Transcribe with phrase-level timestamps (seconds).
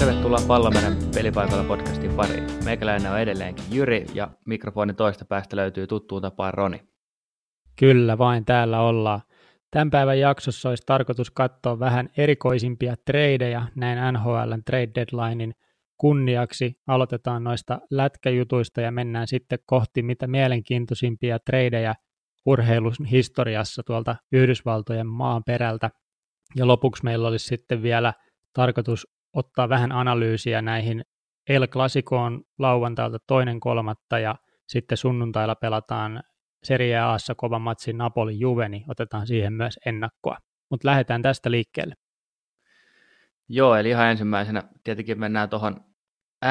[0.00, 2.64] Tervetuloa Pallomeren pelipaikalla podcastin pariin.
[2.64, 6.80] Meikäläinen on edelleenkin Jyri ja mikrofonin toista päästä löytyy tuttuun tapaan Roni.
[7.78, 9.20] Kyllä, vain täällä ollaan.
[9.70, 15.52] Tämän päivän jaksossa olisi tarkoitus katsoa vähän erikoisimpia tradeja näin NHLn trade deadlinein
[15.96, 16.72] kunniaksi.
[16.86, 21.94] Aloitetaan noista lätkäjutuista ja mennään sitten kohti mitä mielenkiintoisimpia tradeja
[22.46, 25.90] urheilun historiassa tuolta Yhdysvaltojen maan perältä.
[26.56, 28.12] Ja lopuksi meillä olisi sitten vielä
[28.54, 31.04] tarkoitus ottaa vähän analyysiä näihin
[31.48, 34.34] El Clasicoon lauantailta toinen kolmatta ja
[34.68, 36.22] sitten sunnuntailla pelataan
[36.64, 40.36] Serie Aassa kova matsi Napoli Juve, niin otetaan siihen myös ennakkoa.
[40.70, 41.94] Mutta lähdetään tästä liikkeelle.
[43.48, 45.84] Joo, eli ihan ensimmäisenä tietenkin mennään tuohon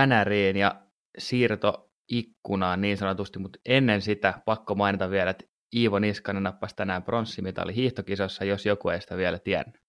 [0.08, 0.82] NRiin ja
[1.18, 7.76] siirtoikkunaan niin sanotusti, mutta ennen sitä pakko mainita vielä, että Iivo Niskanen nappasi tänään pronssimitali
[7.76, 9.82] hiihtokisossa, jos joku ei sitä vielä tiennyt.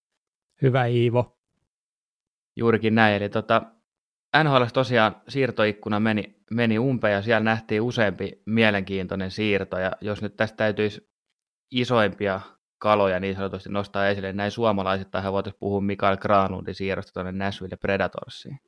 [0.62, 1.39] Hyvä Iivo.
[2.60, 3.62] Juurikin näin, eli tota,
[4.44, 9.78] NHL tosiaan siirtoikkuna meni, meni umpeen ja siellä nähtiin useampi mielenkiintoinen siirto.
[9.78, 11.10] Ja jos nyt tästä täytyisi
[11.70, 12.40] isoimpia
[12.78, 17.76] kaloja niin sanotusti nostaa esille näin suomalaiset, tai voitaisiin puhua Mikael Granlundin siirrosta tuonne Nashville
[17.76, 18.58] Predatorsiin.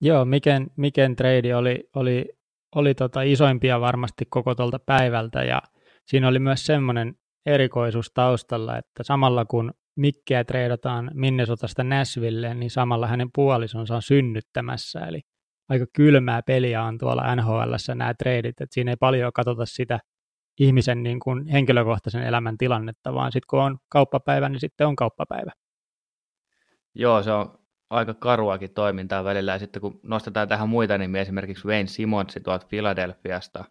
[0.00, 2.28] Joo, Miken, Miken trade oli, oli,
[2.74, 5.42] oli tota isoimpia varmasti koko tuolta päivältä.
[5.42, 5.62] Ja
[6.06, 7.14] siinä oli myös semmoinen
[7.46, 15.00] erikoisuus taustalla, että samalla kun Mikkeä treidataan Minnesotasta Nashville, niin samalla hänen puolisonsa on synnyttämässä,
[15.00, 15.20] eli
[15.68, 19.98] aika kylmää peliä on tuolla NHLssä nämä treidit, että siinä ei paljon katsota sitä
[20.60, 25.50] ihmisen niin kuin henkilökohtaisen elämän tilannetta, vaan sitten kun on kauppapäivä, niin sitten on kauppapäivä.
[26.94, 27.58] Joo, se on
[27.90, 32.66] aika karuakin toimintaa välillä, ja sitten kun nostetaan tähän muita nimiä, esimerkiksi Wayne Simonsi tuolta
[32.66, 33.64] Philadelphiasta,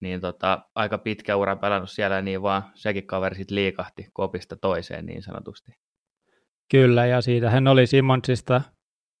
[0.00, 5.06] niin tota, aika pitkä ura pelannut siellä, niin vaan sekin kaveri sitten liikahti kopista toiseen
[5.06, 5.72] niin sanotusti.
[6.70, 8.60] Kyllä, ja siitä hän oli Simonsista,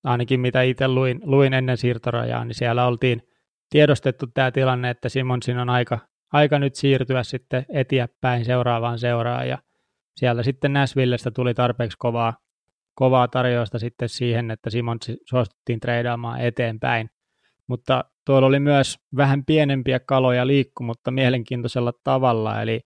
[0.04, 3.22] ainakin mitä itse luin, luin ennen siirtorajaa, niin siellä oltiin
[3.70, 5.98] tiedostettu tämä tilanne, että Simonsin on aika,
[6.32, 9.58] aika nyt siirtyä sitten eteenpäin seuraavaan seuraan, ja
[10.16, 12.34] siellä sitten Nashvillestä tuli tarpeeksi kovaa,
[12.94, 17.10] kovaa tarjousta sitten siihen, että Simonsi suostuttiin treidaamaan eteenpäin.
[17.68, 22.80] Mutta tuolla oli myös vähän pienempiä kaloja liikku, mutta mielenkiintoisella tavalla, eli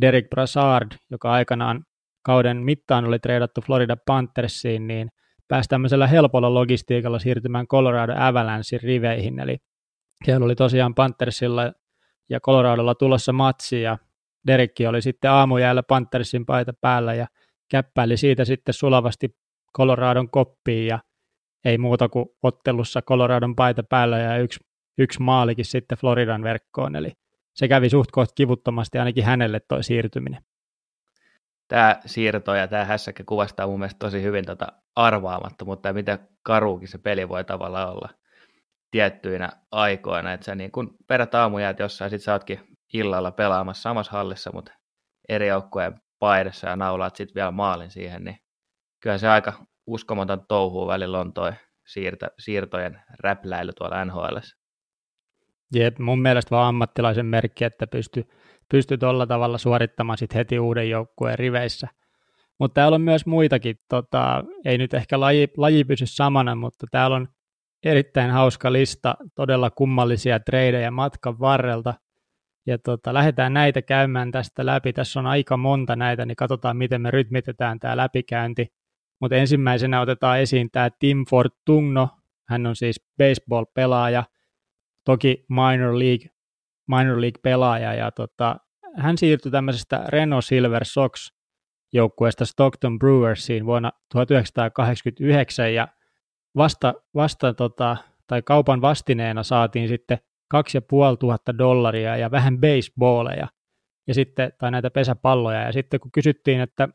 [0.00, 1.84] Derek Brassard, joka aikanaan
[2.22, 5.08] kauden mittaan oli treidattu Florida Panthersiin, niin
[5.48, 9.56] pääsi tämmöisellä helpolla logistiikalla siirtymään Colorado Avalanchein riveihin, eli
[10.24, 11.72] siellä oli tosiaan Panthersilla
[12.30, 13.98] ja Coloradolla tulossa matsi, ja
[14.46, 17.26] Derekki oli sitten aamujäällä Panthersin paita päällä, ja
[17.70, 19.36] käppäili siitä sitten sulavasti
[19.76, 20.98] Coloradon koppiin, ja
[21.64, 24.60] ei muuta kuin ottelussa Coloradon paita päällä ja yksi,
[24.98, 27.12] yksi maalikin sitten Floridan verkkoon, eli
[27.54, 30.42] se kävi suht kohta kivuttomasti ainakin hänelle tuo siirtyminen.
[31.68, 36.88] Tämä siirto ja tämä hässäkkä kuvastaa mun mielestä tosi hyvin tota arvaamattomuutta ja miten karuukin
[36.88, 38.08] se peli voi tavallaan olla
[38.90, 42.60] tiettyinä aikoina, että sä niin kun perät aamujäät jossain, sit sä ootkin
[42.92, 44.72] illalla pelaamassa samassa hallissa, mutta
[45.28, 48.36] eri joukkueen paidassa ja naulaat sitten vielä maalin siihen, niin
[49.00, 51.52] kyllä se aika uskomaton touhuu välillä on toi
[51.86, 54.36] siirto, siirtojen räpläily tuolla NHL.
[55.74, 58.24] Jep, mun mielestä vaan ammattilaisen merkki, että pystyy
[58.72, 61.88] pysty tuolla tavalla suorittamaan sit heti uuden joukkueen riveissä.
[62.58, 67.16] Mutta täällä on myös muitakin, tota, ei nyt ehkä laji, laji pysy samana, mutta täällä
[67.16, 67.28] on
[67.84, 71.94] erittäin hauska lista todella kummallisia treidejä matkan varrelta.
[72.66, 74.92] Ja tota, lähdetään näitä käymään tästä läpi.
[74.92, 78.66] Tässä on aika monta näitä, niin katsotaan, miten me rytmitetään tämä läpikäynti.
[79.22, 82.08] Mutta ensimmäisenä otetaan esiin tämä Tim Fortugno.
[82.48, 84.24] Hän on siis baseball-pelaaja,
[85.04, 86.30] toki minor league,
[86.88, 88.56] minor league-pelaaja, ja tota,
[88.96, 91.32] hän siirtyi tämmöisestä Renault Silver Sox
[91.92, 95.88] joukkueesta Stockton Brewersiin vuonna 1989, ja
[96.56, 97.96] vasta, vasta tota,
[98.26, 100.18] tai kaupan vastineena saatiin sitten
[100.48, 103.48] 2500 dollaria ja vähän baseballeja,
[104.06, 106.88] ja sitten, tai näitä pesäpalloja, ja sitten kun kysyttiin, että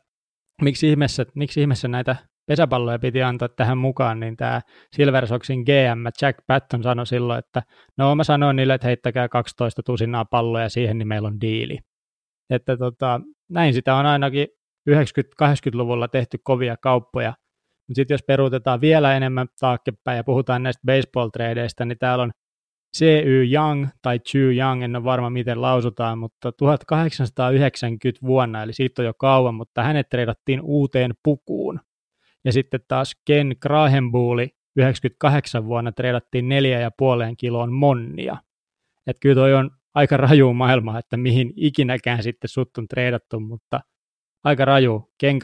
[0.61, 2.15] miksi ihmeessä, miksi ihmeessä näitä
[2.47, 4.61] pesäpalloja piti antaa tähän mukaan, niin tämä
[4.95, 7.61] Silver Soxin GM Jack Patton sanoi silloin, että
[7.97, 11.77] no mä sanoin niille, että heittäkää 12 tusinaa palloja siihen, niin meillä on diili.
[12.49, 14.47] Että tota, näin sitä on ainakin
[14.89, 17.29] 90-80-luvulla tehty kovia kauppoja,
[17.87, 22.31] mutta sitten jos peruutetaan vielä enemmän taakkepäin ja puhutaan näistä baseball-tradeista, niin täällä on
[22.95, 23.53] C.Y.
[23.53, 29.05] Young tai Chu Young, en ole varma miten lausutaan, mutta 1890 vuonna, eli siitä on
[29.05, 31.79] jo kauan, mutta hänet treidattiin uuteen pukuun.
[32.45, 38.37] Ja sitten taas Ken Grahenbuuli 98 vuonna treidattiin 4,5 kiloon monnia.
[39.07, 43.79] Että kyllä toi on aika raju maailma, että mihin ikinäkään sitten sut on treidattu, mutta
[44.43, 45.11] aika raju.
[45.17, 45.39] Ken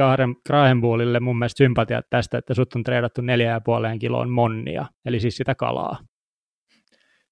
[0.46, 5.20] Grahenbullille mun mielestä sympatiat tästä, että sut on treidattu neljä ja puoleen kiloon monnia, eli
[5.20, 5.98] siis sitä kalaa.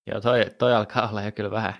[0.08, 1.74] Joo, toi, toi alkaa olla jo kyllä vähän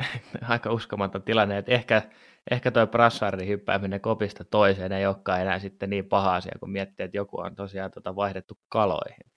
[0.48, 2.02] aika uskomaton tilanne, että ehkä,
[2.50, 7.04] ehkä toi Brassardin hyppääminen kopista toiseen ei olekaan enää sitten niin paha asia, kun miettii,
[7.04, 9.32] että joku on tosiaan tuota vaihdettu kaloihin.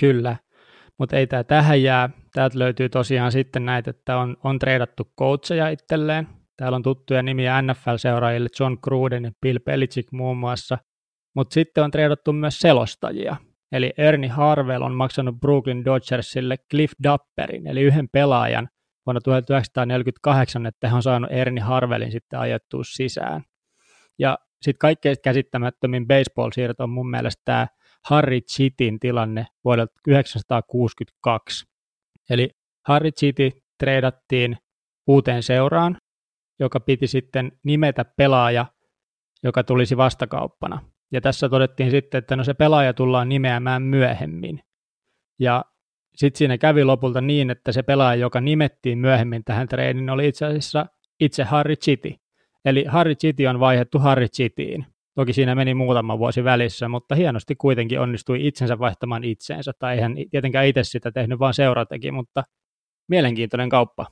[0.00, 0.36] Kyllä,
[0.98, 2.10] mutta ei tämä tähän jää.
[2.32, 6.28] Täältä löytyy tosiaan sitten näitä, että on, on treidattu coacheja itselleen.
[6.56, 10.78] Täällä on tuttuja nimiä NFL-seuraajille, John Gruden ja Bill Belichick muun muassa.
[11.34, 13.36] Mutta sitten on treidattu myös selostajia.
[13.72, 18.68] Eli Ernie Harvell on maksanut Brooklyn Dodgersille Cliff Dapperin, eli yhden pelaajan
[19.06, 23.44] vuonna 1948, että he on saanut Ernie Harvellin sitten ajettua sisään.
[24.18, 27.66] Ja sitten kaikkein käsittämättömin baseball-siirto on mun mielestä tämä
[28.04, 31.66] Harry Chitin tilanne vuodelta 1962.
[32.30, 32.50] Eli
[32.86, 34.56] Harry Chiti treidattiin
[35.06, 35.98] uuteen seuraan,
[36.58, 38.66] joka piti sitten nimetä pelaaja,
[39.42, 40.80] joka tulisi vastakauppana.
[41.12, 44.60] Ja tässä todettiin sitten, että no se pelaaja tullaan nimeämään myöhemmin.
[45.38, 45.64] Ja
[46.14, 50.46] sitten siinä kävi lopulta niin, että se pelaaja, joka nimettiin myöhemmin tähän treeniin, oli itse
[50.46, 50.86] asiassa
[51.20, 52.20] itse Harry Chiti.
[52.64, 54.86] Eli Harry Chiti on vaihdettu Harry Chitiin.
[55.14, 59.72] Toki siinä meni muutama vuosi välissä, mutta hienosti kuitenkin onnistui itsensä vaihtamaan itseensä.
[59.78, 62.44] Tai eihän tietenkään itse sitä tehnyt, vaan seura teki, mutta
[63.08, 64.06] mielenkiintoinen kauppa.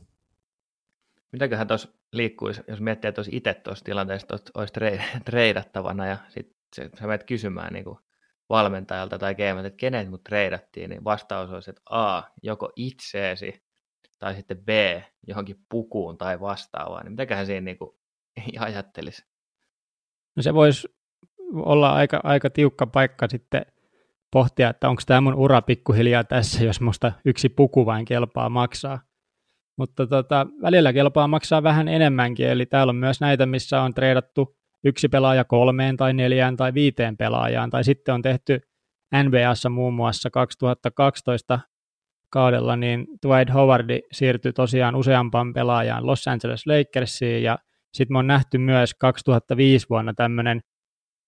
[1.32, 4.72] Mitäköhän tuossa liikkuisi, jos miettii, että olisi itse tuossa tilanteessa että olisi
[5.24, 7.98] treidattavana ja sitten sä menet kysymään niin kuin
[8.48, 13.66] valmentajalta tai GM, että kenet mut treidattiin, niin vastaus olisi, että A, joko itseesi
[14.18, 14.68] tai sitten B,
[15.26, 17.90] johonkin pukuun tai vastaavaan, niin mitäköhän siinä niin kuin
[18.58, 19.22] ajattelisi?
[20.36, 20.88] No se voisi
[21.54, 23.66] olla aika, aika tiukka paikka sitten
[24.32, 29.00] pohtia, että onko tämä mun ura pikkuhiljaa tässä, jos musta yksi puku vain kelpaa maksaa.
[29.78, 34.56] Mutta tota, välillä kelpaa maksaa vähän enemmänkin, eli täällä on myös näitä, missä on treidattu
[34.86, 38.60] yksi pelaaja kolmeen tai neljään tai viiteen pelaajaan, tai sitten on tehty
[39.22, 41.60] NBAssa muun muassa 2012
[42.30, 47.58] kaudella, niin Dwight Howardi siirtyi tosiaan useampaan pelaajaan Los Angeles Lakersiin, ja
[47.94, 50.60] sitten me on nähty myös 2005 vuonna tämmöinen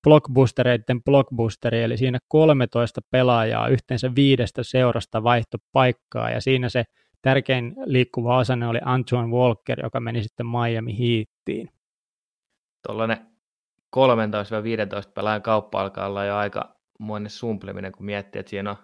[0.04, 6.84] blockbustereiden blockbusteri, eli siinä 13 pelaajaa yhteensä viidestä seurasta vaihtopaikkaa, ja siinä se
[7.22, 11.68] tärkein liikkuva asenne oli Antoine Walker, joka meni sitten Miami Heatiin.
[12.86, 13.37] Tuollainen
[13.96, 14.00] 13-15
[15.14, 18.76] pelaajan kauppa alkaa olla jo aika monen sumpliminen, kun miettii, että siinä on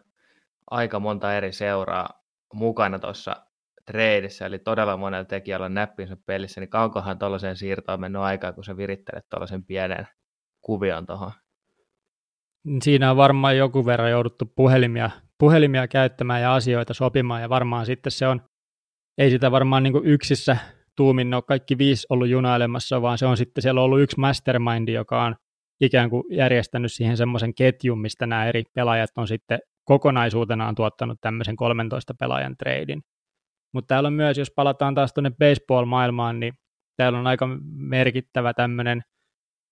[0.70, 2.24] aika monta eri seuraa
[2.54, 3.36] mukana tuossa
[3.86, 8.64] treidissä, eli todella monella tekijällä on näppinsä pelissä, niin kauankohan tuollaiseen siirtoon mennyt aikaa, kun
[8.64, 10.08] sä virittelet tuollaisen pienen
[10.62, 11.32] kuvion tuohon?
[12.82, 18.12] Siinä on varmaan joku verran jouduttu puhelimia, puhelimia käyttämään ja asioita sopimaan, ja varmaan sitten
[18.12, 18.42] se on,
[19.18, 20.56] ei sitä varmaan niin yksissä
[20.96, 24.20] tuumin ne on kaikki viisi ollut junailemassa, vaan se on sitten, siellä on ollut yksi
[24.20, 25.36] mastermind, joka on
[25.80, 31.56] ikään kuin järjestänyt siihen semmoisen ketjun, mistä nämä eri pelaajat on sitten kokonaisuutenaan tuottanut tämmöisen
[31.56, 33.02] 13 pelaajan treidin.
[33.74, 36.52] Mutta täällä on myös, jos palataan taas tuonne baseball-maailmaan, niin
[36.96, 39.02] täällä on aika merkittävä tämmöinen,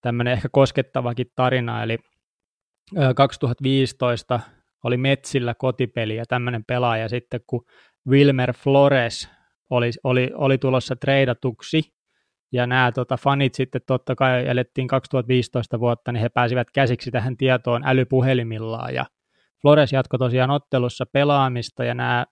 [0.00, 1.98] tämmöinen ehkä koskettavakin tarina, eli
[3.16, 4.40] 2015
[4.84, 7.64] oli Metsillä kotipeli ja tämmöinen pelaaja sitten, kun
[8.08, 9.30] Wilmer Flores
[9.72, 11.82] oli, oli, oli tulossa treidatuksi,
[12.52, 17.36] ja nämä tota, fanit sitten totta kai elettiin 2015 vuotta, niin he pääsivät käsiksi tähän
[17.36, 19.04] tietoon älypuhelimillaan, ja
[19.62, 22.24] Flores jatkoi tosiaan ottelussa pelaamista, ja nämä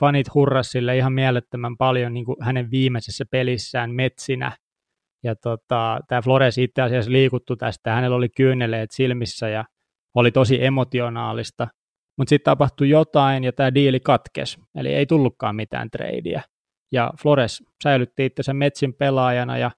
[0.00, 4.52] fanit hurras sille ihan mielettömän paljon niin kuin hänen viimeisessä pelissään metsinä,
[5.24, 9.64] ja tota, tämä Flores itse asiassa liikuttu tästä, hänellä oli kyyneleet silmissä, ja
[10.14, 11.68] oli tosi emotionaalista,
[12.18, 16.42] mutta sitten tapahtui jotain, ja tämä diili katkesi, eli ei tullutkaan mitään treidiä
[16.92, 19.70] ja Flores säilytti itsensä Metsin pelaajana ja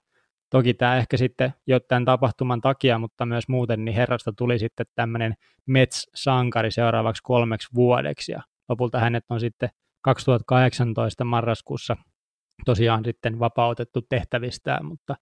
[0.49, 4.85] toki tämä ehkä sitten jo tämän tapahtuman takia, mutta myös muuten, niin herrasta tuli sitten
[4.95, 5.33] tämmöinen
[5.65, 9.69] Mets-sankari seuraavaksi kolmeksi vuodeksi ja lopulta hänet on sitten
[10.01, 11.95] 2018 marraskuussa
[12.65, 15.15] tosiaan sitten vapautettu tehtävistään, mutta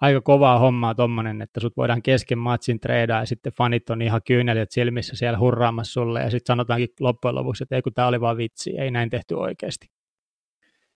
[0.00, 4.20] aika kovaa hommaa tommonen, että sut voidaan kesken matsin treidaa ja sitten fanit on ihan
[4.26, 8.20] kyyneliöt silmissä siellä hurraamassa sulle ja sitten sanotaankin loppujen lopuksi, että ei kun tämä oli
[8.20, 9.86] vaan vitsi, ei näin tehty oikeasti.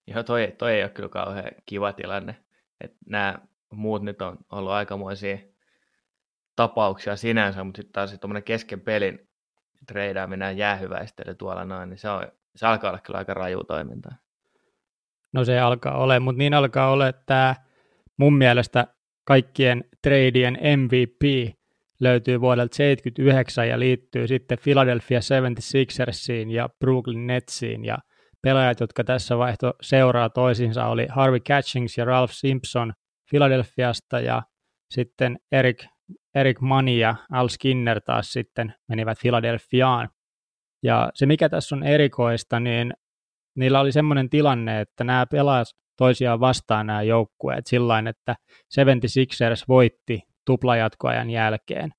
[0.09, 2.35] Joo, toi, toi ei ole kyllä kauhean kiva tilanne.
[2.81, 3.39] Että nämä
[3.73, 5.37] muut nyt on ollut aikamoisia
[6.55, 9.29] tapauksia sinänsä, mutta sitten taas tuommoinen kesken pelin
[9.87, 14.15] treidaaminen jäähyväistely tuolla noin, niin se, on, se alkaa olla kyllä aika raju toimintaa.
[15.33, 17.55] No se alkaa ole, mutta niin alkaa olla, että
[18.17, 18.87] mun mielestä
[19.23, 21.55] kaikkien treidien MVP
[21.99, 27.97] löytyy vuodelta 79 ja liittyy sitten Philadelphia 76ersiin ja Brooklyn Netsiin ja
[28.41, 32.93] pelaajat, jotka tässä vaihto seuraa toisinsa, oli Harvey Catchings ja Ralph Simpson
[33.29, 34.43] Philadelphiasta ja
[34.93, 35.85] sitten Erik,
[36.35, 40.09] Erik Mani ja Al Skinner taas sitten menivät Philadelphiaan.
[40.83, 42.93] Ja se, mikä tässä on erikoista, niin
[43.55, 48.35] niillä oli semmoinen tilanne, että nämä pelasivat toisiaan vastaan nämä joukkueet sillä että
[48.79, 51.91] 76ers voitti tuplajatkoajan jälkeen.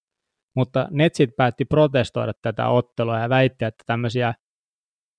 [0.56, 4.34] Mutta Netsit päätti protestoida tätä ottelua ja väitti, että tämmöisiä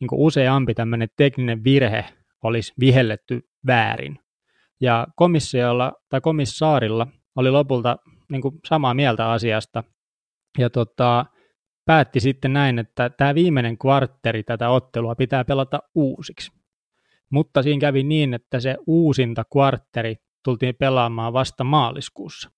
[0.01, 2.05] niin useampi tämmöinen tekninen virhe
[2.43, 4.19] olisi vihelletty väärin.
[4.81, 7.97] Ja komissiolla tai komissaarilla oli lopulta
[8.31, 9.83] niin kuin samaa mieltä asiasta
[10.57, 11.25] ja tota,
[11.85, 16.51] päätti sitten näin, että tämä viimeinen kvartteri tätä ottelua pitää pelata uusiksi.
[17.31, 22.49] Mutta siinä kävi niin, että se uusinta kvartteri tultiin pelaamaan vasta maaliskuussa.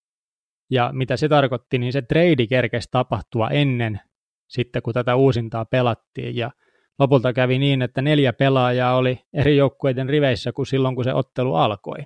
[0.69, 4.00] Ja mitä se tarkoitti, niin se trade kerkesi tapahtua ennen
[4.50, 6.35] sitten, kun tätä uusintaa pelattiin.
[6.35, 6.51] Ja
[7.00, 11.55] lopulta kävi niin, että neljä pelaajaa oli eri joukkueiden riveissä kuin silloin, kun se ottelu
[11.55, 11.97] alkoi.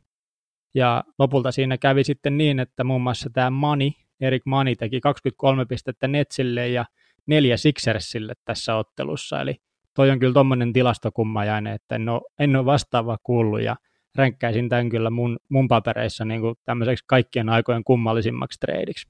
[0.75, 5.65] Ja lopulta siinä kävi sitten niin, että muun muassa tämä Mani, Erik Mani teki 23
[5.65, 6.85] pistettä Netsille ja
[7.25, 9.41] neljä Sixersille tässä ottelussa.
[9.41, 9.55] Eli
[9.93, 13.75] toi on kyllä tuommoinen tilastokummajainen, että en ole, en ole vastaavaa kuullut ja
[14.15, 19.09] ränkkäisin tämän kyllä mun, mun papereissa niin kuin tämmöiseksi kaikkien aikojen kummallisimmaksi treidiksi.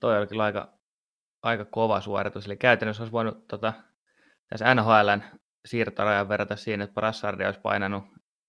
[0.00, 0.68] Toi oli kyllä aika,
[1.42, 3.72] aika kova suoritus, eli käytännössä olisi voinut tota,
[4.52, 5.22] tässä NHLn
[5.68, 8.04] siirtorajan verrata siinä, että Brassardi olisi painanut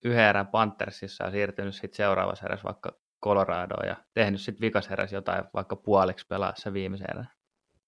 [0.05, 5.43] yhden erän Panthersissa ja siirtynyt sitten seuraavassa erässä vaikka Coloradoon ja tehnyt sitten vikas jotain
[5.53, 7.27] vaikka puoliksi pelaassa viimeisen erän.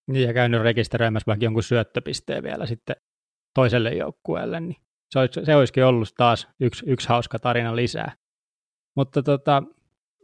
[0.07, 2.95] Niin ja käynyt rekisteröimässä vaikka jonkun syöttöpisteen vielä sitten
[3.53, 4.75] toiselle joukkueelle, niin
[5.12, 8.12] se, olisi, se olisikin ollut taas yksi, yksi hauska tarina lisää.
[8.95, 9.63] Mutta tota,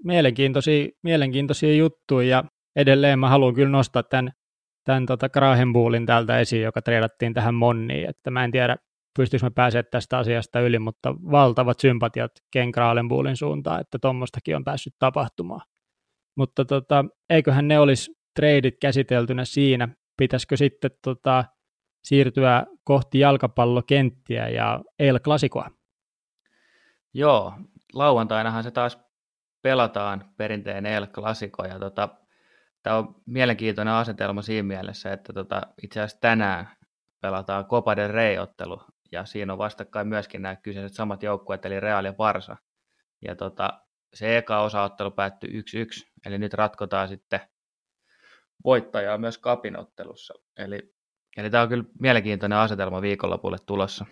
[0.03, 2.43] mielenkiintoisia, mielenkiintoisia juttuja ja
[2.75, 4.31] edelleen mä haluan kyllä nostaa tämän,
[4.83, 8.75] tämän tota Grahenbuulin täältä esiin, joka treidattiin tähän Monniin, että mä en tiedä,
[9.17, 14.63] pystyisikö mä pääsemään tästä asiasta yli, mutta valtavat sympatiat Ken Grahenbuulin suuntaan, että tuommoistakin on
[14.63, 15.61] päässyt tapahtumaan.
[16.38, 21.45] Mutta tota, eiköhän ne olisi treidit käsiteltynä siinä, pitäisikö sitten tota,
[22.03, 25.71] siirtyä kohti jalkapallokenttiä ja El Clasicoa.
[27.13, 27.53] Joo,
[27.93, 29.00] lauantainahan se taas
[29.61, 32.09] pelataan perinteinen El Clasico ja tota,
[32.83, 36.67] tämä on mielenkiintoinen asetelma siinä mielessä, että tota, itse asiassa tänään
[37.21, 42.05] pelataan Copa del Rey-ottelu ja siinä on vastakkain myöskin nämä kyseiset samat joukkueet eli Real
[42.05, 42.57] ja Barsa.
[43.21, 43.81] Ja tota,
[44.13, 47.39] se eka osaottelu päättyi 1-1, eli nyt ratkotaan sitten
[48.63, 50.33] voittajaa myös kapinottelussa.
[50.57, 50.93] Eli
[51.38, 54.05] Eli tämä on kyllä mielenkiintoinen asetelma viikonlopulle tulossa.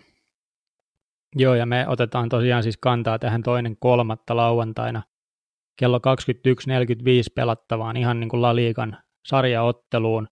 [1.36, 5.02] Joo, ja me otetaan tosiaan siis kantaa tähän toinen kolmatta lauantaina
[5.76, 6.02] kello 21.45
[7.34, 10.28] pelattavaan ihan niin kuin La Ligan sarjaotteluun.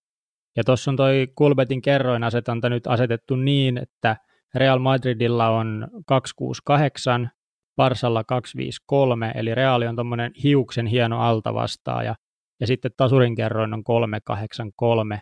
[0.55, 4.17] Ja tuossa on toi Kulbetin kerroinasetanta nyt asetettu niin, että
[4.55, 7.29] Real Madridilla on 268,
[7.75, 12.15] Barsalla 253, eli Reali on tuommoinen hiuksen hieno altavastaaja,
[12.59, 15.21] ja sitten tasurin kerroin on 383,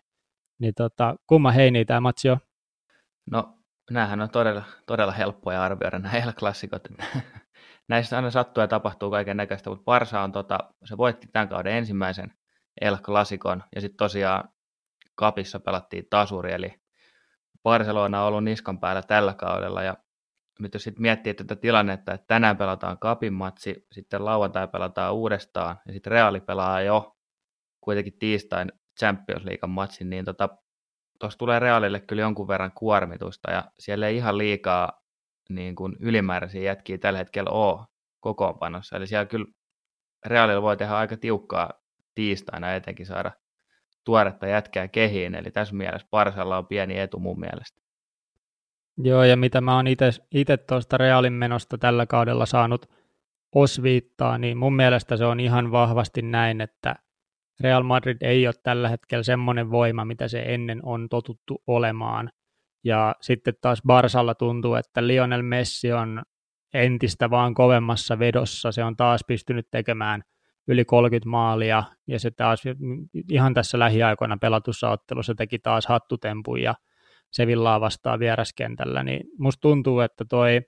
[0.60, 2.38] niin tota, kumma heini tämä matsi on?
[3.32, 3.58] No,
[3.92, 6.88] näähän on todella, todella helppoja arvioida nämä El-klassikot.
[7.88, 11.74] Näissä aina sattuu ja tapahtuu kaiken näköistä, mutta Barsa on, tota, se voitti tämän kauden
[11.74, 12.34] ensimmäisen
[12.82, 14.50] El-klassikon, ja sitten tosiaan
[15.16, 16.82] Kapissa pelattiin tasuri, eli
[17.64, 19.98] Barcelona on ollut niskan päällä tällä kaudella, ja
[20.60, 25.78] nyt jos sitten miettii tätä tilannetta, että tänään pelataan Kapin matsi, sitten lauantai pelataan uudestaan,
[25.86, 27.18] ja sitten Reali pelaa jo
[27.82, 30.50] kuitenkin tiistain Champions League matsin, niin tota,
[31.20, 35.07] tuossa tulee Realille kyllä jonkun verran kuormitusta ja siellä ei ihan liikaa
[35.50, 37.86] niin kuin ylimääräisiä jätkiä tällä hetkellä ole
[38.20, 38.98] kokoonpanossa.
[38.98, 39.46] Eli siellä kyllä
[40.26, 41.74] Realilla voi tehdä aika tiukkaa
[42.16, 43.32] tiistaina etenkin saada
[44.04, 47.82] tuoretta jätkää kehiin, eli tässä mielessä Parsalla on pieni etu mun mielestä.
[48.98, 49.88] Joo, ja mitä mä oon
[50.32, 52.90] itse tuosta Realin menosta tällä kaudella saanut
[53.56, 56.96] osviittaa, niin mun mielestä se on ihan vahvasti näin, että
[57.60, 62.30] Real Madrid ei ole tällä hetkellä semmoinen voima, mitä se ennen on totuttu olemaan.
[62.84, 66.24] Ja sitten taas Barsalla tuntuu, että Lionel Messi on
[66.74, 68.72] entistä vaan kovemmassa vedossa.
[68.72, 70.24] Se on taas pystynyt tekemään
[70.68, 72.64] yli 30 maalia, ja se taas
[73.32, 76.76] ihan tässä lähiaikoina pelatussa ottelussa teki taas hattutempuja ja
[77.32, 80.62] Sevillaa vastaan vieraskentällä, niin musta tuntuu, että toi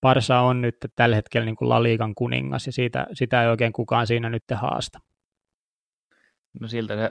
[0.00, 3.72] Barsa on nyt tällä hetkellä niin kuin La Ligan kuningas, ja siitä, sitä ei oikein
[3.72, 4.98] kukaan siinä nyt haasta.
[6.60, 7.10] No siltä se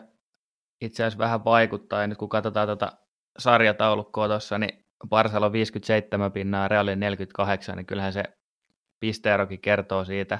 [0.81, 2.91] itse asiassa vähän vaikuttaa, ja nyt kun katsotaan tuota
[3.39, 8.23] sarjataulukkoa tuossa, niin Barsalla on 57 pinnaa, Realin 48, niin kyllähän se
[8.99, 10.39] pisteerokin kertoo siitä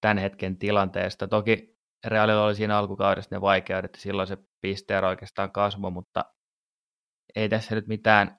[0.00, 1.28] tämän hetken tilanteesta.
[1.28, 1.76] Toki
[2.06, 6.24] Realilla oli siinä alkukaudesta ne vaikeudet, ja silloin se pisteero oikeastaan kasvoi, mutta
[7.36, 8.38] ei tässä nyt mitään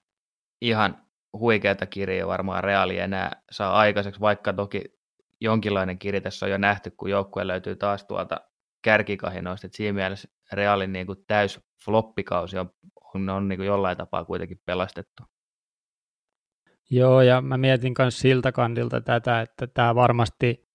[0.61, 4.83] ihan huikeata kirjaa varmaan Reali enää saa aikaiseksi, vaikka toki
[5.41, 8.41] jonkinlainen tässä on jo nähty, kun joukkue löytyy taas tuolta
[8.81, 12.69] kärkikahinoista, että siinä mielessä Realin niin kuin täys floppikausi on,
[13.15, 15.23] on, on niin kuin jollain tapaa kuitenkin pelastettu.
[16.89, 20.69] Joo, ja mä mietin myös siltä kandilta tätä, että tämä varmasti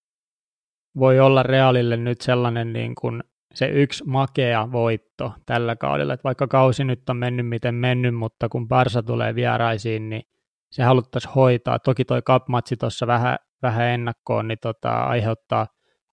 [0.98, 3.22] voi olla Realille nyt sellainen niin kuin
[3.54, 8.48] se yksi makea voitto tällä kaudella, että vaikka kausi nyt on mennyt miten mennyt, mutta
[8.48, 10.22] kun Barsa tulee vieraisiin, niin
[10.70, 11.78] se haluttaisiin hoitaa.
[11.78, 15.66] Toki toi cup-matsi tuossa vähän, vähän ennakkoon, niin tota, aiheuttaa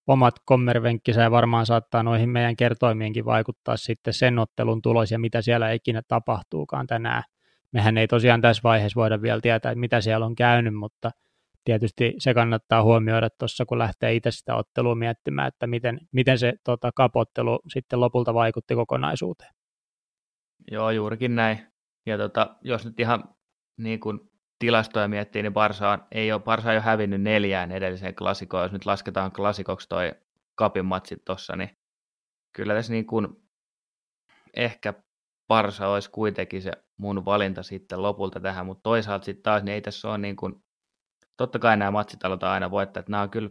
[0.08, 5.42] omat kommervenkkisä ja varmaan saattaa noihin meidän kertoimiinkin vaikuttaa sitten sen ottelun tulos ja mitä
[5.42, 7.24] siellä ikinä tapahtuukaan tänään.
[7.72, 11.12] Mehän ei tosiaan tässä vaiheessa voida vielä tietää, että mitä siellä on käynyt, mutta
[11.64, 16.54] tietysti se kannattaa huomioida tuossa, kun lähtee itse sitä ottelua miettimään, että miten, miten se
[16.64, 19.52] tota, kapottelu sitten lopulta vaikutti kokonaisuuteen.
[20.72, 21.68] Joo, juurikin näin.
[22.06, 23.24] Ja tota, jos nyt ihan
[23.78, 24.20] niin kuin
[24.64, 28.64] tilastoja miettii, niin Barsa on, ei ole, Barsa ei ole hävinnyt neljään edelliseen klassikoon.
[28.64, 30.12] Jos nyt lasketaan klassikoksi toi
[30.56, 31.78] kapin matsit tuossa, niin
[32.56, 33.28] kyllä tässä niin kuin
[34.56, 34.94] ehkä
[35.48, 39.82] Barsa olisi kuitenkin se mun valinta sitten lopulta tähän, mutta toisaalta sitten taas niin ei
[39.82, 40.56] tässä ole niin kuin,
[41.38, 43.50] totta kai nämä matsit aina voittaa, että nämä on kyllä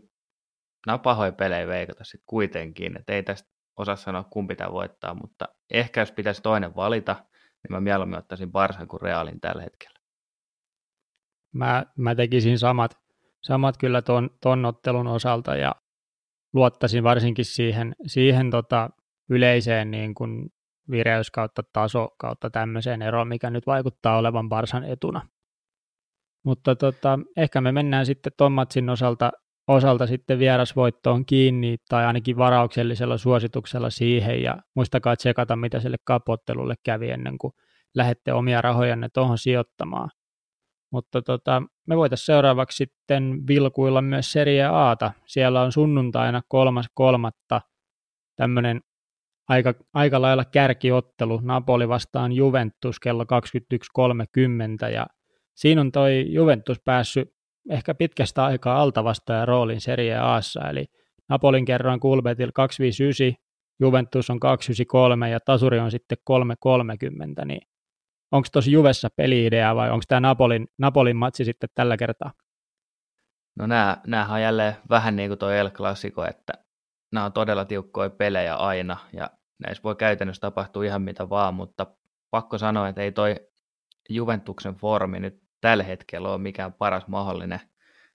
[0.87, 5.15] nämä on pahoja pelejä veikata sitten kuitenkin, että ei tästä osaa sanoa kumpi pitää voittaa,
[5.15, 10.02] mutta ehkä jos pitäisi toinen valita, niin mä mieluummin ottaisin Barsan kuin Realin tällä hetkellä
[11.53, 12.99] mä, mä tekisin samat,
[13.43, 15.75] samat kyllä ton, ton ottelun osalta ja
[16.53, 18.91] luottaisin varsinkin siihen, siihen tota
[19.31, 20.51] yleiseen niin kuin
[20.91, 25.29] vireys kautta taso kautta tämmöiseen eroon, mikä nyt vaikuttaa olevan Barsan etuna.
[26.45, 29.33] Mutta tota, ehkä me mennään sitten ton matsin osalta,
[29.69, 36.75] osalta sitten vierasvoittoon kiinni tai ainakin varauksellisella suosituksella siihen ja muistakaa tsekata, mitä sille kapottelulle
[36.83, 37.53] kävi ennen kuin
[37.95, 40.11] lähdette omia rahojanne tuohon sijoittamaan.
[40.93, 45.13] Mutta tota, me voitaisiin seuraavaksi sitten vilkuilla myös Serie Aata.
[45.27, 47.61] Siellä on sunnuntaina kolmas kolmatta
[48.37, 48.81] tämmöinen
[49.49, 51.41] aika, aika lailla kärkiottelu.
[51.43, 55.07] Napoli vastaan Juventus kello 21.30 ja
[55.55, 57.29] siinä on toi Juventus päässyt
[57.71, 60.87] ehkä pitkästä aikaa altavastaajan roolin Serie Aassa, eli
[61.29, 63.43] Napolin kerroin Kulbetil 259,
[63.81, 67.61] Juventus on 293 ja tasuri on sitten 330, niin
[68.33, 72.33] onko tosi Juvessa peliidea vai onko tämä Napolin, Napolin matsi sitten tällä kertaa?
[73.59, 73.67] No
[74.07, 76.53] näähän on jälleen vähän niin kuin tuo El Clasico, että
[77.13, 79.31] nämä on todella tiukkoja pelejä aina ja
[79.67, 81.87] näissä voi käytännössä tapahtua ihan mitä vaan, mutta
[82.31, 83.37] pakko sanoa, että ei toi
[84.09, 87.61] Juventuksen formi nyt tällä hetkellä ole mikään paras mahdollinen.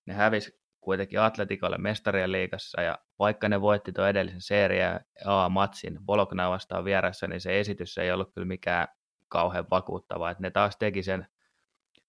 [0.05, 6.49] Ne hävisi kuitenkin Atletikolle mestarien liigassa ja vaikka ne voitti tuon edellisen Serie A-matsin Bologna
[6.49, 8.87] vastaan vieressä, niin se esitys ei ollut kyllä mikään
[9.29, 10.29] kauhean vakuuttava.
[10.29, 11.27] Että ne taas teki sen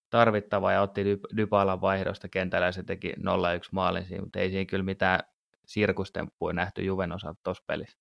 [0.09, 1.03] tarvittavaa ja otti
[1.37, 3.13] Dybalan vaihdosta kentällä ja se teki 0-1
[3.71, 5.19] maalin siinä, mutta ei siinä kyllä mitään
[5.65, 7.99] sirkustemppuja nähty Juven osalta tuossa pelissä.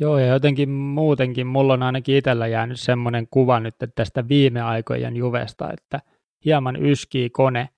[0.00, 4.62] Joo, ja jotenkin muutenkin mulla on ainakin itsellä jäänyt semmoinen kuva nyt että tästä viime
[4.62, 6.00] aikojen Juvesta, että
[6.44, 7.68] hieman yskii kone.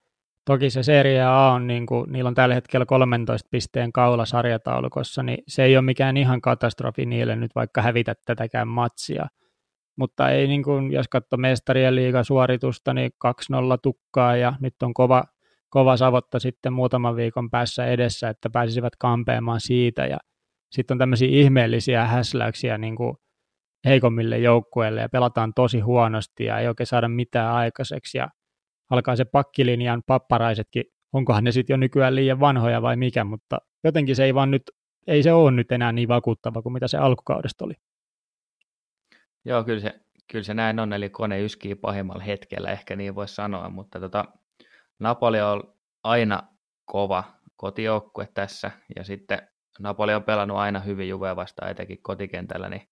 [0.44, 5.22] Toki se Serie A on, niin kuin, niillä on tällä hetkellä 13 pisteen kaula sarjataulukossa,
[5.22, 9.26] niin se ei ole mikään ihan katastrofi niille nyt vaikka hävitä tätäkään matsia
[9.98, 13.30] mutta ei niin kuin, jos katsoo mestarien liigasuoritusta, niin 2-0
[13.82, 15.24] tukkaa ja nyt on kova,
[15.68, 20.18] kova savotta sitten muutaman viikon päässä edessä, että pääsisivät kampeamaan siitä ja
[20.72, 23.16] sitten on tämmöisiä ihmeellisiä häsläyksiä niin kuin
[23.84, 28.28] heikommille joukkueille ja pelataan tosi huonosti ja ei oikein saada mitään aikaiseksi ja
[28.90, 34.16] alkaa se pakkilinjan papparaisetkin, onkohan ne sitten jo nykyään liian vanhoja vai mikä, mutta jotenkin
[34.16, 34.62] se ei vaan nyt,
[35.06, 37.74] ei se ole nyt enää niin vakuuttava kuin mitä se alkukaudesta oli.
[39.48, 40.00] Joo, kyllä se,
[40.32, 44.24] kyllä se näin on, eli kone yskii pahimmalla hetkellä, ehkä niin voisi sanoa, mutta tota,
[44.98, 46.42] Napoli on aina
[46.84, 47.24] kova
[47.56, 52.88] kotijoukkue tässä, ja sitten Napoli on pelannut aina hyvin Juve vastaan, etenkin kotikentällä, niin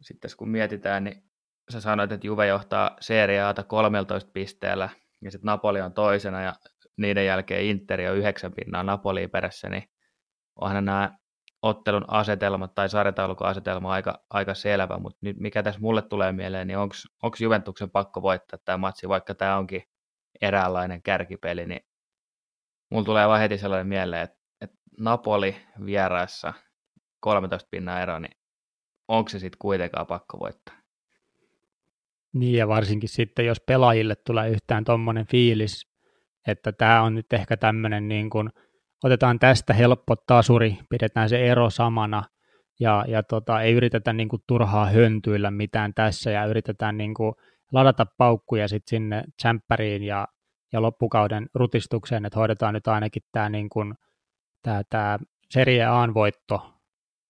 [0.00, 1.24] sitten kun mietitään, niin
[1.72, 4.88] sä sanoit, että Juve johtaa Serie Ata 13 pisteellä,
[5.22, 6.54] ja sitten Napoli on toisena, ja
[6.96, 9.84] niiden jälkeen Inter on yhdeksän pinnaa Napoliin perässä, niin
[10.56, 11.18] onhan nämä
[11.62, 16.66] ottelun asetelmat tai sarjataulukon asetelma aika, aika selvä, mutta nyt mikä tässä mulle tulee mieleen,
[16.66, 19.82] niin onko Juventuksen pakko voittaa tämä matsi, vaikka tämä onkin
[20.40, 21.80] eräänlainen kärkipeli, niin
[22.90, 26.52] mulla tulee vaan heti sellainen mieleen, että, että Napoli vieraassa
[27.20, 28.36] 13 pinnan ero, niin
[29.08, 30.74] onko se sitten kuitenkaan pakko voittaa?
[32.32, 35.88] Niin ja varsinkin sitten, jos pelaajille tulee yhtään tuommoinen fiilis,
[36.46, 38.50] että tämä on nyt ehkä tämmöinen niin kuin–
[39.04, 42.22] otetaan tästä helppo tasuri, pidetään se ero samana
[42.80, 47.34] ja, ja tota, ei yritetä niin kuin, turhaa höntyillä mitään tässä ja yritetään niin kuin,
[47.72, 50.28] ladata paukkuja sit sinne tsemppäriin ja,
[50.72, 53.94] ja loppukauden rutistukseen, että hoidetaan nyt ainakin tämä, niin kuin,
[54.62, 55.18] tämä, tämä
[55.50, 56.72] Serie A voitto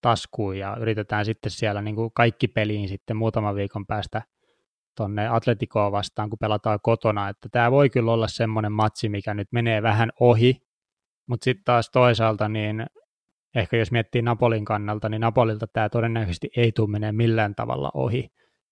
[0.00, 4.22] taskuun ja yritetään sitten siellä niin kuin kaikki peliin sitten muutaman viikon päästä
[4.96, 9.48] tuonne Atletikoa vastaan, kun pelataan kotona, että tämä voi kyllä olla semmoinen matsi, mikä nyt
[9.52, 10.62] menee vähän ohi,
[11.26, 12.86] mutta sitten taas toisaalta niin
[13.56, 18.28] ehkä jos miettii Napolin kannalta, niin Napolilta tämä todennäköisesti ei tule menee millään tavalla ohi,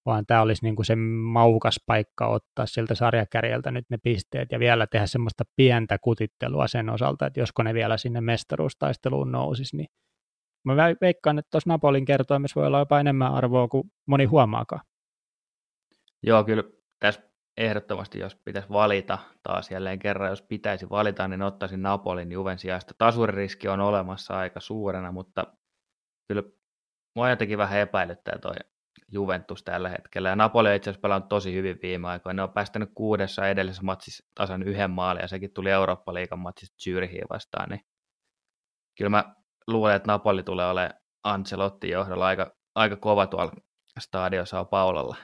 [0.06, 0.96] vaan tämä olisi niin kuin se
[1.32, 6.90] maukas paikka ottaa siltä sarjakärjeltä nyt ne pisteet ja vielä tehdä semmoista pientä kutittelua sen
[6.90, 9.88] osalta, että josko ne vielä sinne mestaruustaisteluun nousisi, niin
[10.64, 14.82] mä veikkaan, että tuossa Napolin kertoimessa voi olla jopa enemmän arvoa kuin moni huomaakaan.
[16.22, 16.62] Joo, kyllä
[17.00, 17.29] tässä
[17.60, 22.94] ehdottomasti, jos pitäisi valita taas jälleen kerran, jos pitäisi valita, niin ottaisin Napolin Juven sijasta.
[22.98, 25.46] Tasuririski on olemassa aika suurena, mutta
[26.28, 26.42] kyllä
[27.16, 28.54] mua jotenkin vähän epäilyttää toi
[29.12, 30.28] Juventus tällä hetkellä.
[30.28, 32.36] Ja Napoli on itse asiassa pelannut tosi hyvin viime aikoina.
[32.36, 37.28] Ne on päästänyt kuudessa edellisessä matsissa tasan yhden maalin, ja sekin tuli Eurooppa-liigan matsista Zürichiin
[37.30, 37.68] vastaan.
[37.68, 37.80] Niin
[38.98, 39.34] kyllä mä
[39.66, 43.52] luulen, että Napoli tulee olemaan Ancelotti johdolla aika, aika kova tuolla
[43.98, 45.16] Stadio Sao Paulolla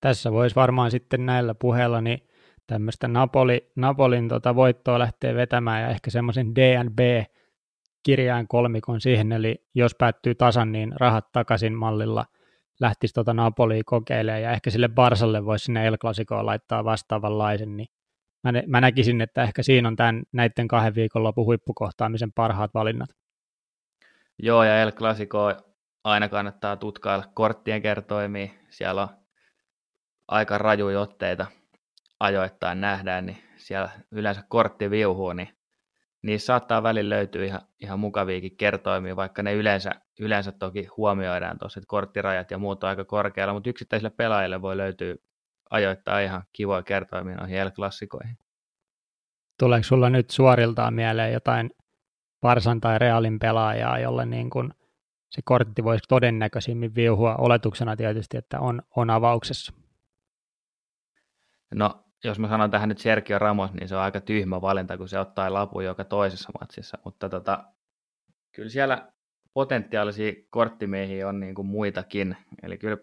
[0.00, 2.18] tässä voisi varmaan sitten näillä puheilla niin
[2.66, 6.98] tämmöistä Napoli, Napolin tota voittoa lähtee vetämään ja ehkä semmoisen DNB
[8.02, 12.24] kirjaan kolmikon siihen, eli jos päättyy tasan, niin rahat takaisin mallilla
[12.80, 17.88] lähtisi tota Napolia kokeilemaan, ja ehkä sille Barsalle voisi sinne El Clasicoon laittaa vastaavanlaisen, niin
[18.44, 23.10] mä, mä näkisin, että ehkä siinä on tämän, näiden kahden viikonlopun huippukohtaamisen parhaat valinnat.
[24.38, 25.52] Joo, ja El Clasico
[26.04, 28.48] aina kannattaa tutkailla korttien kertoimia.
[28.70, 29.08] Siellä on
[30.30, 31.46] aika rajuja otteita
[32.20, 35.48] ajoittain nähdään, niin siellä yleensä kortti viuhuu, niin
[36.22, 39.90] niissä saattaa välillä löytyä ihan, ihan mukaviakin kertoimia, vaikka ne yleensä,
[40.20, 44.76] yleensä toki huomioidaan tuossa, että korttirajat ja muut on aika korkealla, mutta yksittäisille pelaajille voi
[44.76, 45.14] löytyä
[45.70, 48.38] ajoittaa ihan kivoja kertoimia noihin El-klassikoihin.
[49.58, 51.70] Tuleeko sulla nyt suoriltaan mieleen jotain
[52.42, 54.74] Varsan tai Realin pelaajaa, jolle niin kun
[55.30, 59.79] se kortti voisi todennäköisimmin viuhua oletuksena tietysti, että on, on avauksessa?
[61.74, 65.08] No, jos mä sanon tähän nyt Sergio Ramos, niin se on aika tyhmä valinta, kun
[65.08, 67.64] se ottaa lapu joka toisessa matsissa, mutta tota,
[68.54, 69.12] kyllä siellä
[69.54, 72.96] potentiaalisia korttimiehiä on niin kuin muitakin, eli kyllä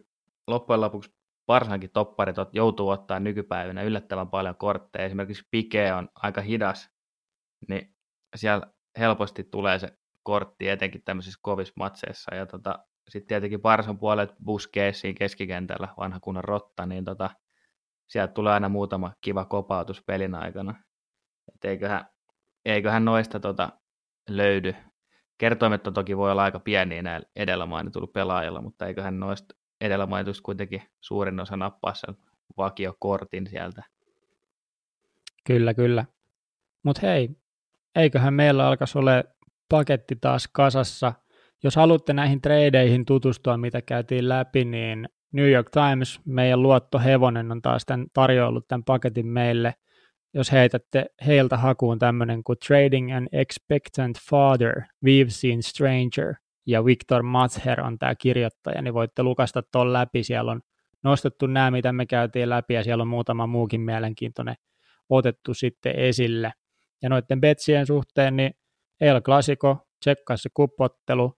[0.47, 6.89] loppujen lopuksi varsinkin topparit joutuu ottaa nykypäivänä yllättävän paljon kortteja, esimerkiksi Pike on aika hidas,
[7.67, 7.95] niin
[8.36, 8.67] siellä
[8.99, 15.15] helposti tulee se kortti etenkin tämmöisissä kovissa matseissa, ja tota, sitten tietenkin Barsan puolet Busquetsiin
[15.15, 17.30] keskikentällä, vanha kunnon rotta, niin tota,
[18.08, 20.84] sieltä tulee aina muutama kiva kopautus pelin aikana.
[21.56, 22.06] Et eiköhän,
[22.65, 23.70] eiköhän noista tota
[24.30, 24.76] löydy.
[25.38, 30.43] Kertoimet toki voi olla aika pieniä näillä edellä mainituilla pelaajilla, mutta eiköhän noista edellä mainituista
[30.43, 32.15] kuitenkin suurin osa nappaa sen
[32.58, 33.84] vakiokortin sieltä.
[35.46, 36.06] Kyllä, kyllä.
[36.84, 37.30] Mutta hei,
[37.96, 39.24] eiköhän meillä alkaisi ole
[39.70, 41.13] paketti taas kasassa.
[41.63, 47.62] Jos haluatte näihin treideihin tutustua, mitä käytiin läpi, niin New York Times, meidän luottohevonen, on
[47.62, 49.74] taas tämän tarjoillut tämän paketin meille.
[50.34, 56.34] Jos heitätte heiltä hakuun tämmöinen kuin Trading an Expectant Father, We've Seen Stranger,
[56.66, 60.24] ja Victor Matsher on tämä kirjoittaja, niin voitte lukasta tuon läpi.
[60.24, 60.62] Siellä on
[61.04, 64.56] nostettu nämä, mitä me käytiin läpi, ja siellä on muutama muukin mielenkiintoinen
[65.10, 66.52] otettu sitten esille.
[67.02, 68.52] Ja noiden betsien suhteen, niin
[69.02, 71.34] El Clasico, tsekkaa se kupottelu,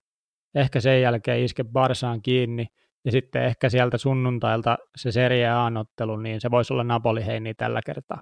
[0.55, 2.67] ehkä sen jälkeen iske Barsaan kiinni,
[3.05, 7.81] ja sitten ehkä sieltä sunnuntailta se Serie A-ottelu, niin se voisi olla Napoli heini tällä
[7.85, 8.21] kertaa.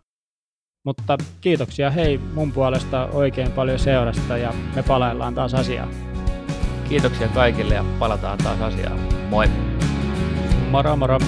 [0.86, 5.90] Mutta kiitoksia hei mun puolesta oikein paljon seurasta ja me palaillaan taas asiaan.
[6.90, 9.00] Kiitoksia kaikille ja palataan taas asiaan.
[9.30, 9.48] Moi!
[10.70, 11.20] Moro moro!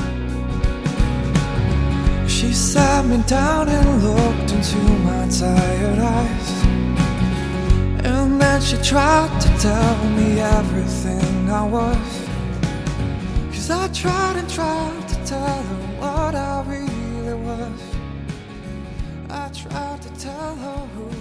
[2.28, 6.60] She sat me down and looked into my tired eyes
[8.04, 12.29] And then she tried to tell me everything I was
[13.70, 17.82] Cause I tried and tried to tell her what I really was.
[19.30, 21.19] I tried to tell her who